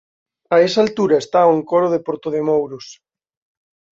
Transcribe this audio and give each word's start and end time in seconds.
A 0.55 0.57
esa 0.67 0.79
altura 0.85 1.21
está 1.23 1.39
o 1.49 1.53
encoro 1.57 1.87
de 1.93 2.03
Portodemouros. 2.07 2.85